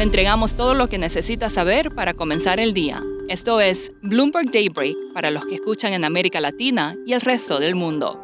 Le 0.00 0.04
entregamos 0.04 0.54
todo 0.54 0.72
lo 0.72 0.88
que 0.88 0.96
necesita 0.96 1.50
saber 1.50 1.94
para 1.94 2.14
comenzar 2.14 2.58
el 2.58 2.72
día. 2.72 3.02
Esto 3.28 3.60
es 3.60 3.92
Bloomberg 4.00 4.50
Daybreak 4.50 4.96
para 5.12 5.30
los 5.30 5.44
que 5.44 5.56
escuchan 5.56 5.92
en 5.92 6.06
América 6.06 6.40
Latina 6.40 6.94
y 7.04 7.12
el 7.12 7.20
resto 7.20 7.60
del 7.60 7.74
mundo. 7.74 8.18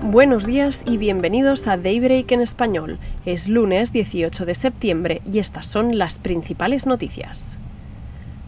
Buenos 0.00 0.46
días 0.46 0.82
y 0.86 0.96
bienvenidos 0.96 1.68
a 1.68 1.76
Daybreak 1.76 2.32
en 2.32 2.40
español. 2.40 2.98
Es 3.26 3.50
lunes 3.50 3.92
18 3.92 4.46
de 4.46 4.54
septiembre 4.54 5.20
y 5.30 5.40
estas 5.40 5.66
son 5.66 5.98
las 5.98 6.18
principales 6.18 6.86
noticias. 6.86 7.58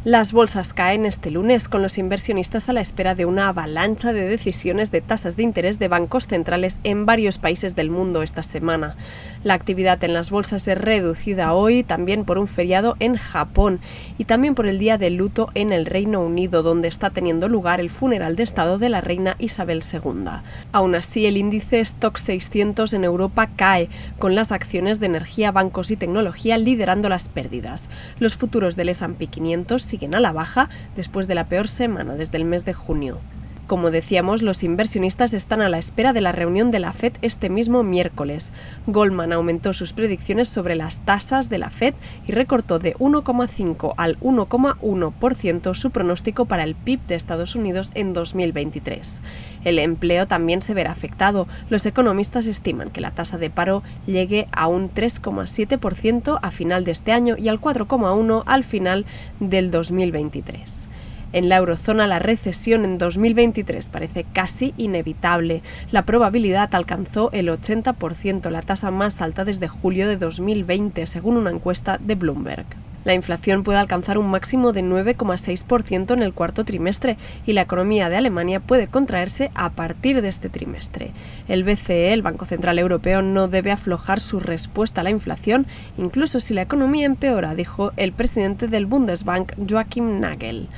Las 0.05 0.33
bolsas 0.33 0.75
caen 0.75 1.07
este 1.07 1.31
lunes 1.31 1.67
con 1.71 1.81
los 1.81 1.97
inversionistas 1.97 2.69
a 2.69 2.75
la 2.75 2.83
espera 2.83 3.15
de 3.15 3.25
una 3.25 3.49
avalancha 3.49 4.13
de 4.13 4.29
decisiones 4.29 4.91
de 4.91 5.01
tasas 5.01 5.39
de 5.39 5.45
interés 5.45 5.79
de 5.79 5.89
bancos 5.89 6.27
centrales 6.27 6.79
en 6.85 7.07
varios 7.07 7.39
países 7.39 7.75
del 7.75 7.89
mundo 7.89 8.23
esta 8.23 8.43
semana. 8.43 8.97
La 9.45 9.55
actividad 9.55 10.05
en 10.05 10.13
las 10.13 10.29
bolsas 10.29 10.69
es 10.69 10.77
reducida 10.77 11.55
hoy 11.55 11.85
también 11.85 12.27
por 12.27 12.37
un 12.37 12.49
feriado 12.49 12.97
en 13.01 13.17
Japón 13.17 13.81
y 14.19 14.25
también 14.25 14.55
por 14.55 14.67
el 14.67 14.79
día 14.79 14.99
de 14.99 15.09
luto 15.09 15.49
en 15.55 15.73
el 15.73 15.87
Reino 15.87 16.21
Unido, 16.21 16.63
donde 16.63 16.89
está 16.89 17.09
teniendo 17.09 17.49
lugar 17.49 17.81
el 17.81 17.89
funeral 17.89 18.37
de 18.37 18.43
Estado 18.43 18.77
de 18.77 18.91
la 18.91 19.01
reina 19.01 19.37
Isabel 19.39 19.83
II. 19.91 20.25
Aún 20.73 20.95
así, 20.97 21.25
el 21.25 21.39
índice 21.39 21.81
Stock 21.81 22.19
600 22.19 22.93
en 22.93 23.05
Europa 23.05 23.49
cae, 23.57 23.89
con 24.19 24.35
las 24.35 24.53
acciones 24.53 25.01
de 25.01 25.07
energía, 25.07 25.51
bancos 25.51 25.91
y 25.91 25.97
tecnología 25.97 26.59
liderando 26.59 27.09
las 27.09 27.31
pérdidas. 27.31 27.89
Los 28.19 28.37
futuros 28.37 28.77
del 28.77 28.91
S&P 28.91 29.29
500 29.29 29.94
siguen 29.95 30.17
a 30.17 30.21
la 30.21 30.33
baja 30.33 30.69
después 30.97 31.29
de 31.29 31.37
la 31.37 31.49
peor 31.49 31.69
semana 31.69 32.17
desde 32.17 32.37
el 32.37 32.45
mes 32.45 32.65
de 32.65 32.75
junio. 32.75 33.21
Como 33.67 33.91
decíamos, 33.91 34.43
los 34.43 34.63
inversionistas 34.63 35.33
están 35.33 35.63
a 35.63 35.71
la 35.71 35.79
espera 35.79 36.13
de 36.13 36.21
la 36.21 36.33
reunión 36.33 36.71
de 36.71 36.81
la 36.81 36.93
Fed 36.93 37.15
este 37.23 37.49
mismo 37.49 37.83
miércoles. 37.83 38.53
Goldman 38.87 39.33
aumentó 39.33 39.73
sus 39.73 39.95
predicciones 39.95 40.51
sobre 40.51 40.75
las 40.75 41.01
tasas 41.01 41.49
de 41.49 41.57
la 41.57 41.71
Fed 41.71 41.95
y 42.29 42.33
recortó 42.33 42.79
de 42.79 42.95
1,5 42.97 43.95
al 43.97 44.21
1,1% 44.21 45.73
su 45.73 45.91
pronóstico 45.93 46.45
para 46.45 46.63
el 46.63 46.75
PIB 46.75 47.01
de 47.07 47.15
Estados 47.15 47.55
Unidos 47.55 47.91
en 47.95 48.13
2023. 48.13 49.23
El 49.65 49.79
empleo 49.79 50.27
también 50.27 50.61
se 50.61 50.75
verá 50.75 50.93
afectado. 50.93 51.49
Los 51.71 51.87
economistas 51.87 52.47
estiman 52.47 52.91
que 52.91 53.01
la 53.01 53.13
tasa 53.13 53.39
de 53.39 53.49
paro 53.49 53.83
llegue 54.07 54.47
a 54.53 54.69
un 54.69 54.91
3,7% 54.93 56.39
a 56.43 56.51
final 56.51 56.85
de 56.85 56.91
este 56.91 57.13
año 57.13 57.37
y 57.39 57.49
al 57.49 57.63
4,1% 57.63 58.43
al 58.45 58.63
final 58.63 59.07
del 59.41 59.71
2023. 59.71 60.91
En 61.35 61.49
la 61.49 61.57
eurozona 61.57 62.07
la 62.07 62.21
recesión 62.21 62.85
en 62.85 62.97
2023 62.97 63.89
parece 63.89 64.23
casi 64.23 64.73
inevitable. 64.77 65.65
La 65.91 66.07
probabilidad 66.07 66.73
alcanzó 66.77 67.31
el 67.33 67.49
80%, 67.49 68.51
la 68.51 68.63
tasa 68.63 68.93
más 68.93 69.21
alta 69.21 69.45
desde 69.45 69.67
julio 69.67 70.07
de 70.07 70.17
2020, 70.17 71.09
según 71.09 71.37
una 71.37 71.51
encuesta 71.51 71.99
de 71.99 72.15
Bloomberg. 72.15 72.67
La 73.03 73.15
inflación 73.15 73.65
puede 73.65 73.81
alcanzar 73.81 74.17
un 74.17 74.31
máximo 74.31 74.73
de 74.73 74.85
9,6% 74.85 76.13
en 76.13 76.23
el 76.23 76.33
cuarto 76.35 76.65
trimestre 76.65 77.17
y 77.45 77.53
la 77.53 77.63
economía 77.63 78.09
de 78.09 78.17
Alemania 78.17 78.61
puede 78.61 78.87
contraerse 78.87 79.51
a 79.57 79.71
partir 79.71 80.23
de 80.23 80.29
este 80.29 80.49
trimestre. 80.49 81.11
El 81.49 81.65
BCE, 81.65 82.13
el 82.13 82.23
Banco 82.23 82.45
Central 82.45 82.79
Europeo, 82.79 83.23
no 83.23 83.49
debe 83.49 83.73
aflojar 83.73 84.21
su 84.21 84.39
respuesta 84.39 85.01
a 85.01 85.05
la 85.05 85.11
inflación, 85.11 85.67
incluso 85.99 86.39
si 86.39 86.55
la 86.55 86.63
economía 86.63 87.07
empeora, 87.07 87.57
dijo 87.57 87.91
el 87.97 88.13
presidente 88.13 88.69
del 88.69 88.87
Bundesbank, 88.87 89.53
Joachim 89.69 90.21
Nagel. 90.21 90.69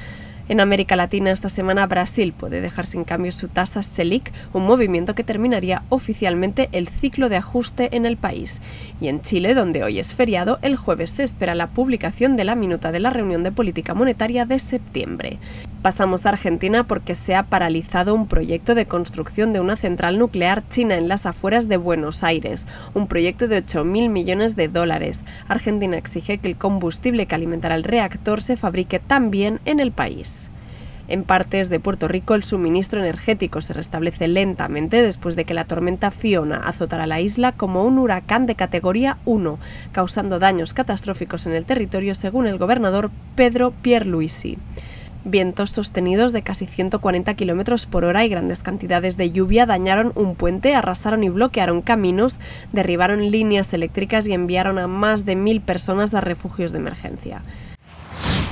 En 0.49 0.61
América 0.61 0.95
Latina 0.95 1.33
esta 1.33 1.49
semana 1.49 1.87
Brasil 1.89 2.33
puede 2.33 2.61
dejar 2.61 2.87
sin 2.87 3.03
cambio 3.03 3.33
su 3.33 3.49
tasa 3.49 3.83
Selic, 3.83 4.33
un 4.53 4.65
movimiento 4.65 5.17
que 5.17 5.25
terminaría 5.25 5.83
oficialmente 5.89 6.69
el 6.71 6.87
ciclo 6.87 7.29
de 7.29 7.37
ajuste 7.37 7.97
en 7.97 8.07
el 8.07 8.17
país. 8.17 8.61
Y 9.01 9.09
en 9.09 9.23
Chile, 9.23 9.55
donde 9.55 9.83
hoy 9.83 9.99
es 9.99 10.15
feriado, 10.15 10.61
el 10.63 10.77
jueves 10.77 11.11
se 11.11 11.25
espera 11.25 11.57
la 11.57 11.67
publicación 11.67 12.37
de 12.37 12.45
la 12.45 12.55
minuta 12.55 12.93
de 12.93 13.01
la 13.01 13.11
reunión 13.11 13.43
de 13.43 13.51
política 13.51 13.93
monetaria 13.95 14.47
de 14.47 14.61
septiembre. 14.61 15.41
Pasamos 15.83 16.27
a 16.27 16.31
Argentina 16.31 16.85
porque 16.85 17.15
se 17.15 17.35
ha 17.35 17.45
paralizado 17.45 18.15
un 18.15 18.27
proyecto 18.27 18.75
de 18.75 18.87
construcción 18.87 19.53
de 19.53 19.61
una 19.61 19.77
central 19.77 20.19
nuclear 20.19 20.69
china 20.69 20.97
en 20.97 21.09
las 21.09 21.27
afueras 21.27 21.69
de 21.69 21.77
Buenos 21.77 22.25
Aires, 22.25 22.67
un 22.95 23.07
proyecto 23.07 23.47
de 23.47 23.65
8.000 23.65 24.09
millones 24.11 24.57
de 24.57 24.69
dólares. 24.69 25.25
Argentina 25.49 25.97
exige 25.97 26.39
que 26.39 26.49
el 26.49 26.57
combustible 26.57 27.27
que 27.27 27.35
alimentará 27.35 27.75
el 27.75 27.85
reactor 27.85 28.43
se 28.43 28.57
fabrique 28.57 28.99
también 28.99 29.61
en 29.65 29.79
el 29.81 29.93
país. 29.93 30.36
En 31.09 31.23
partes 31.23 31.71
de 31.71 31.79
Puerto 31.79 32.09
Rico 32.09 32.35
el 32.35 32.43
suministro 32.43 33.01
energético 33.01 33.61
se 33.61 33.73
restablece 33.73 34.27
lentamente 34.27 35.03
después 35.03 35.37
de 35.37 35.45
que 35.45 35.55
la 35.55 35.65
tormenta 35.65 36.11
Fiona 36.11 36.57
azotara 36.57 37.07
la 37.07 37.21
isla 37.21 37.53
como 37.53 37.85
un 37.85 37.99
huracán 37.99 38.47
de 38.47 38.57
categoría 38.57 39.19
1, 39.25 39.59
causando 39.93 40.41
daños 40.41 40.75
catastróficos 40.75 41.47
en 41.47 41.53
el 41.53 41.65
territorio 41.65 42.15
según 42.17 42.47
el 42.49 42.59
gobernador 42.59 43.13
Pedro 43.37 43.71
Pierluisi. 43.83 44.59
Vientos 45.25 45.71
sostenidos 45.71 46.33
de 46.33 46.43
casi 46.43 46.67
140 46.67 47.35
km 47.35 47.87
por 47.87 48.05
hora 48.05 48.25
y 48.25 48.29
grandes 48.29 48.63
cantidades 48.65 49.17
de 49.17 49.31
lluvia 49.31 49.67
dañaron 49.67 50.13
un 50.15 50.35
puente, 50.35 50.75
arrasaron 50.75 51.23
y 51.23 51.29
bloquearon 51.29 51.83
caminos, 51.83 52.41
derribaron 52.73 53.31
líneas 53.31 53.73
eléctricas 53.73 54.27
y 54.27 54.33
enviaron 54.33 54.79
a 54.79 54.87
más 54.89 55.25
de 55.25 55.37
mil 55.37 55.61
personas 55.61 56.15
a 56.15 56.21
refugios 56.21 56.73
de 56.73 56.79
emergencia. 56.79 57.43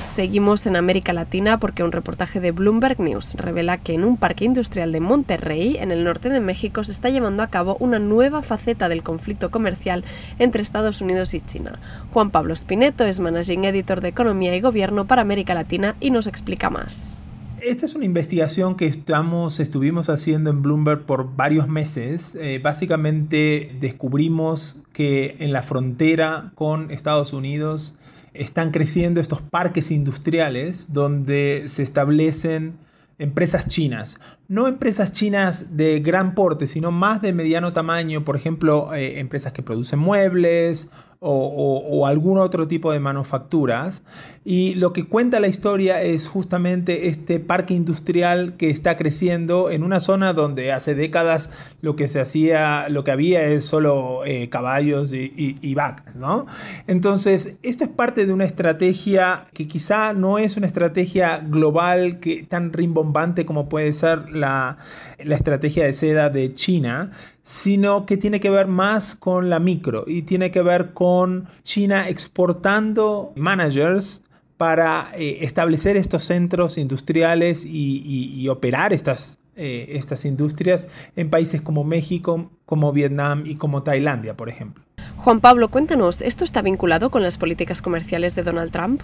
Seguimos 0.05 0.67
en 0.67 0.75
América 0.75 1.13
Latina 1.13 1.59
porque 1.59 1.83
un 1.83 1.91
reportaje 1.91 2.39
de 2.39 2.51
Bloomberg 2.51 2.99
News 2.99 3.33
revela 3.35 3.79
que 3.79 3.93
en 3.93 4.03
un 4.03 4.17
parque 4.17 4.45
industrial 4.45 4.91
de 4.91 4.99
Monterrey, 4.99 5.77
en 5.79 5.91
el 5.91 6.03
norte 6.03 6.29
de 6.29 6.39
México, 6.39 6.83
se 6.83 6.91
está 6.91 7.09
llevando 7.09 7.41
a 7.41 7.47
cabo 7.47 7.75
una 7.79 7.97
nueva 7.97 8.43
faceta 8.43 8.87
del 8.87 9.01
conflicto 9.01 9.49
comercial 9.49 10.05
entre 10.37 10.61
Estados 10.61 11.01
Unidos 11.01 11.33
y 11.33 11.41
China. 11.41 11.79
Juan 12.13 12.29
Pablo 12.29 12.55
Spineto 12.55 13.03
es 13.03 13.19
Managing 13.19 13.65
Editor 13.65 13.99
de 13.99 14.09
Economía 14.09 14.55
y 14.55 14.61
Gobierno 14.61 15.07
para 15.07 15.23
América 15.23 15.55
Latina 15.55 15.95
y 15.99 16.11
nos 16.11 16.27
explica 16.27 16.69
más. 16.69 17.19
Esta 17.61 17.87
es 17.87 17.95
una 17.95 18.05
investigación 18.05 18.75
que 18.75 18.85
estamos, 18.85 19.59
estuvimos 19.59 20.09
haciendo 20.09 20.51
en 20.51 20.61
Bloomberg 20.61 21.05
por 21.05 21.35
varios 21.35 21.67
meses. 21.67 22.35
Eh, 22.39 22.59
básicamente 22.63 23.75
descubrimos 23.79 24.83
que 24.93 25.35
en 25.39 25.51
la 25.51 25.63
frontera 25.63 26.51
con 26.53 26.91
Estados 26.91 27.33
Unidos 27.33 27.95
están 28.35 28.71
creciendo 28.71 29.21
estos 29.21 29.41
parques 29.41 29.91
industriales 29.91 30.93
donde 30.93 31.63
se 31.67 31.83
establecen 31.83 32.77
empresas 33.17 33.67
chinas. 33.67 34.19
No 34.47 34.67
empresas 34.67 35.11
chinas 35.11 35.77
de 35.77 35.99
gran 35.99 36.35
porte, 36.35 36.67
sino 36.67 36.91
más 36.91 37.21
de 37.21 37.33
mediano 37.33 37.73
tamaño, 37.73 38.25
por 38.25 38.35
ejemplo, 38.35 38.93
eh, 38.93 39.19
empresas 39.19 39.53
que 39.53 39.63
producen 39.63 39.99
muebles 39.99 40.89
o, 41.19 42.05
algún 42.05 42.37
otro 42.37 42.67
tipo 42.67 42.91
de 42.91 42.99
manufacturas. 42.99 44.03
Y 44.43 44.75
lo 44.75 44.93
que 44.93 45.05
cuenta 45.05 45.39
la 45.39 45.47
historia 45.47 46.03
es 46.03 46.27
justamente 46.27 47.07
este 47.07 47.39
parque 47.39 47.73
industrial 47.73 48.57
que 48.57 48.69
está 48.69 48.95
creciendo 48.95 49.71
en 49.71 49.83
una 49.83 49.99
zona 49.99 50.33
donde 50.33 50.71
hace 50.71 50.93
décadas 50.93 51.49
lo 51.81 51.95
que 51.95 52.07
se 52.07 52.21
hacía, 52.21 52.89
lo 52.89 53.03
que 53.03 53.11
había 53.11 53.43
es 53.43 53.65
solo 53.65 54.23
eh, 54.23 54.49
caballos 54.49 55.13
y, 55.13 55.75
vacas, 55.75 56.15
¿no? 56.15 56.45
Entonces, 56.87 57.57
esto 57.63 57.83
es 57.83 57.89
parte 57.89 58.25
de 58.25 58.33
una 58.33 58.45
estrategia 58.45 59.47
que 59.53 59.67
quizá 59.67 60.13
no 60.13 60.37
es 60.37 60.57
una 60.57 60.67
estrategia 60.67 61.39
global 61.39 62.19
que, 62.19 62.43
tan 62.43 62.71
rimbombante 62.71 63.45
como 63.45 63.67
puede 63.67 63.91
ser 63.93 64.29
la, 64.29 64.77
la 65.23 65.35
estrategia 65.35 65.85
de 65.85 65.93
seda 65.93 66.29
de 66.29 66.53
China, 66.53 67.11
sino 67.45 68.07
que 68.07 68.17
tiene 68.17 68.39
que 68.39 68.49
ver 68.49 68.67
más 68.67 69.13
con 69.13 69.49
la 69.51 69.59
micro 69.59 70.03
y 70.07 70.23
tiene 70.23 70.49
que 70.49 70.63
ver 70.63 70.93
con 70.93 71.47
China 71.61 72.09
exportando 72.09 73.31
managers 73.35 74.23
para 74.57 75.11
eh, 75.15 75.37
establecer 75.41 75.95
estos 75.95 76.23
centros 76.23 76.77
industriales 76.79 77.65
y, 77.65 78.47
operar 78.49 78.93
estas, 78.93 79.37
eh, 79.55 79.85
estas 79.89 80.25
industrias 80.25 80.87
en 81.15 81.29
países 81.29 81.61
como 81.61 81.83
México, 81.83 82.49
como 82.65 82.91
Vietnam 82.91 83.43
y 83.45 83.55
como 83.55 83.83
Tailandia, 83.83 84.35
por 84.35 84.49
ejemplo. 84.49 84.83
Juan 85.17 85.39
Pablo, 85.39 85.69
cuéntanos, 85.69 86.21
¿esto 86.21 86.43
está 86.43 86.63
vinculado 86.63 87.11
con 87.11 87.21
las 87.21 87.37
políticas 87.37 87.81
comerciales 87.81 88.35
de 88.35 88.43
Donald 88.43 88.71
Trump? 88.71 89.01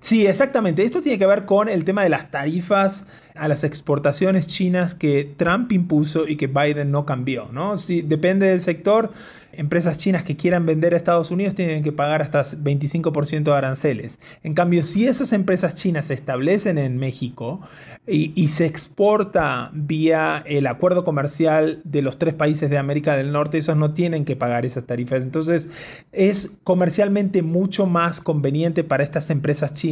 Sí, 0.00 0.26
exactamente. 0.26 0.84
Esto 0.84 1.00
tiene 1.00 1.18
que 1.18 1.26
ver 1.26 1.46
con 1.46 1.68
el 1.68 1.84
tema 1.84 2.02
de 2.02 2.10
las 2.10 2.30
tarifas 2.30 3.06
a 3.34 3.48
las 3.48 3.64
exportaciones 3.64 4.46
chinas 4.46 4.94
que 4.94 5.34
Trump 5.36 5.72
impuso 5.72 6.28
y 6.28 6.36
que 6.36 6.46
Biden 6.46 6.90
no 6.90 7.06
cambió, 7.06 7.48
¿no? 7.52 7.78
Si 7.78 8.02
depende 8.02 8.46
del 8.46 8.60
sector, 8.60 9.12
empresas 9.52 9.98
chinas 9.98 10.24
que 10.24 10.36
quieran 10.36 10.66
vender 10.66 10.94
a 10.94 10.96
Estados 10.96 11.30
Unidos 11.30 11.54
tienen 11.54 11.82
que 11.82 11.92
pagar 11.92 12.22
hasta 12.22 12.42
25% 12.42 13.44
de 13.44 13.52
aranceles. 13.52 14.20
En 14.42 14.54
cambio, 14.54 14.84
si 14.84 15.06
esas 15.06 15.32
empresas 15.32 15.74
chinas 15.74 16.06
se 16.06 16.14
establecen 16.14 16.78
en 16.78 16.98
México 16.98 17.60
y, 18.06 18.48
se 18.48 18.64
exporta 18.64 19.70
vía 19.74 20.42
el 20.46 20.66
acuerdo 20.66 21.04
comercial 21.04 21.80
de 21.84 22.00
los 22.00 22.18
tres 22.18 22.32
países 22.32 22.70
de 22.70 22.78
América 22.78 23.16
del 23.16 23.32
Norte, 23.32 23.58
esos 23.58 23.76
no 23.76 23.92
tienen 23.92 24.24
que 24.24 24.36
pagar 24.36 24.64
esas 24.64 24.84
tarifas. 24.84 25.22
Entonces, 25.22 25.68
es 26.12 26.52
comercialmente 26.62 27.42
mucho 27.42 27.86
más 27.86 28.20
conveniente 28.20 28.84
para 28.84 29.02
estas 29.02 29.28
empresas 29.30 29.74
chinas 29.74 29.85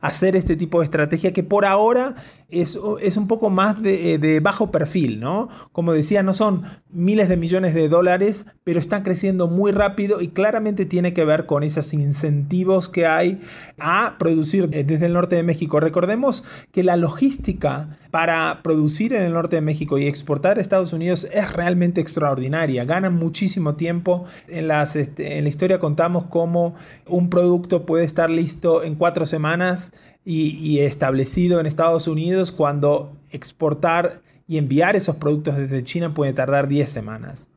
hacer 0.00 0.36
este 0.36 0.56
tipo 0.56 0.80
de 0.80 0.84
estrategia 0.84 1.32
que 1.32 1.42
por 1.42 1.64
ahora 1.64 2.14
es 2.50 2.78
es 3.00 3.16
un 3.16 3.28
poco 3.28 3.50
más 3.50 3.82
de, 3.82 4.18
de, 4.18 4.40
bajo 4.40 4.70
perfil, 4.70 5.20
¿no? 5.20 5.48
Como 5.72 5.92
decía, 5.92 6.22
no 6.22 6.32
son 6.32 6.62
miles 6.90 7.28
de 7.28 7.36
millones 7.36 7.74
de 7.74 7.88
dólares, 7.88 8.46
pero 8.64 8.80
están 8.80 9.02
creciendo 9.02 9.48
muy 9.48 9.72
rápido 9.72 10.20
y 10.20 10.28
claramente 10.28 10.86
tiene 10.86 11.12
que 11.12 11.24
ver 11.24 11.46
con 11.46 11.62
esos 11.62 11.92
incentivos 11.92 12.88
que 12.88 13.06
hay 13.06 13.40
a 13.78 14.16
producir 14.18 14.68
desde 14.68 15.06
el 15.06 15.12
norte 15.12 15.36
de 15.36 15.42
México. 15.42 15.80
Recordemos 15.80 16.44
que 16.72 16.82
la 16.82 16.96
logística 16.96 17.98
para 18.10 18.62
producir 18.62 19.12
en 19.12 19.22
el 19.22 19.32
norte 19.32 19.56
de 19.56 19.62
México 19.62 19.98
y 19.98 20.06
exportar 20.06 20.58
a 20.58 20.60
Estados 20.60 20.92
Unidos 20.92 21.28
es 21.32 21.52
realmente 21.52 22.00
extraordinaria. 22.00 22.84
Ganan 22.84 23.14
muchísimo 23.14 23.74
tiempo. 23.74 24.24
En, 24.48 24.68
las, 24.68 24.96
este, 24.96 25.38
en 25.38 25.44
la 25.44 25.50
historia 25.50 25.78
contamos 25.78 26.24
cómo 26.24 26.74
un 27.06 27.28
producto 27.28 27.84
puede 27.84 28.04
estar 28.04 28.30
listo 28.30 28.82
en 28.82 28.94
cuatro 28.94 29.26
semanas 29.26 29.92
y, 30.30 30.80
establecido 30.80 31.58
en 31.58 31.64
Estados 31.64 32.06
Unidos 32.06 32.52
cuando 32.52 33.16
exportar 33.30 34.20
y 34.46 34.58
enviar 34.58 34.94
esos 34.94 35.16
productos 35.16 35.56
desde 35.56 35.82
China 35.82 36.12
puede 36.12 36.34
tardar 36.34 36.68
10 36.68 36.90
semanas. 36.90 37.48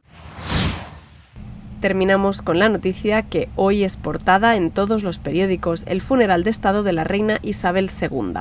Terminamos 1.81 2.41
con 2.41 2.59
la 2.59 2.69
noticia 2.69 3.23
que 3.23 3.49
hoy 3.55 3.83
es 3.83 3.97
portada 3.97 4.55
en 4.55 4.69
todos 4.69 5.03
los 5.03 5.17
periódicos 5.17 5.83
el 5.87 5.99
funeral 5.99 6.43
de 6.43 6.51
Estado 6.51 6.83
de 6.83 6.93
la 6.93 7.03
reina 7.03 7.39
Isabel 7.41 7.89
II. 7.89 8.33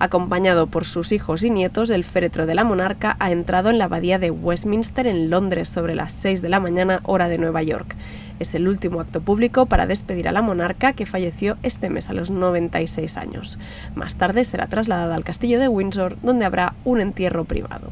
Acompañado 0.00 0.66
por 0.66 0.84
sus 0.84 1.12
hijos 1.12 1.44
y 1.44 1.50
nietos, 1.50 1.90
el 1.90 2.04
féretro 2.04 2.44
de 2.44 2.56
la 2.56 2.64
monarca 2.64 3.16
ha 3.20 3.30
entrado 3.30 3.70
en 3.70 3.78
la 3.78 3.84
abadía 3.84 4.18
de 4.18 4.32
Westminster 4.32 5.06
en 5.06 5.30
Londres 5.30 5.68
sobre 5.68 5.94
las 5.94 6.12
6 6.12 6.42
de 6.42 6.48
la 6.48 6.60
mañana 6.60 7.00
hora 7.04 7.28
de 7.28 7.38
Nueva 7.38 7.62
York. 7.62 7.94
Es 8.38 8.54
el 8.54 8.68
último 8.68 9.00
acto 9.00 9.20
público 9.20 9.66
para 9.66 9.86
despedir 9.86 10.28
a 10.28 10.32
la 10.32 10.42
monarca 10.42 10.92
que 10.92 11.06
falleció 11.06 11.56
este 11.62 11.90
mes 11.90 12.08
a 12.10 12.12
los 12.12 12.30
96 12.30 13.16
años. 13.16 13.58
Más 13.94 14.14
tarde 14.16 14.44
será 14.44 14.68
trasladada 14.68 15.14
al 15.14 15.24
castillo 15.24 15.58
de 15.58 15.68
Windsor, 15.68 16.16
donde 16.22 16.44
habrá 16.44 16.74
un 16.84 17.00
entierro 17.00 17.44
privado. 17.44 17.90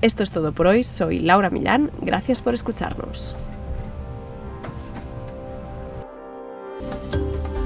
Esto 0.00 0.22
es 0.22 0.30
todo 0.30 0.52
por 0.52 0.66
hoy, 0.66 0.84
soy 0.84 1.18
Laura 1.18 1.50
Millán, 1.50 1.90
gracias 2.02 2.42
por 2.42 2.54
escucharnos. 2.54 3.36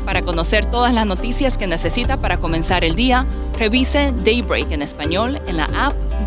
Para 0.04 0.22
conocer 0.22 0.64
todas 0.64 0.94
las 0.94 1.06
noticias 1.06 1.58
que 1.58 1.66
necesita 1.66 2.16
para 2.16 2.38
comenzar 2.38 2.82
el 2.82 2.96
día, 2.96 3.26
revise 3.58 4.12
Daybreak 4.24 4.70
en 4.70 4.82
español 4.82 5.38
en 5.46 5.58
la 5.58 5.64
app 5.64 6.07